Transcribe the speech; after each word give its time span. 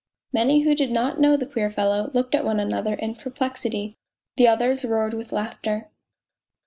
Many 0.33 0.61
who 0.61 0.73
did 0.73 0.89
not 0.89 1.19
know 1.19 1.37
the 1.37 1.45
queer 1.45 1.69
fellow 1.69 2.09
looked 2.11 2.33
at 2.33 2.43
one 2.43 2.59
another 2.59 2.95
in 2.95 3.13
perplexity, 3.13 3.97
the 4.35 4.47
others 4.47 4.83
roared 4.83 5.13
with 5.13 5.31
laughter. 5.31 5.91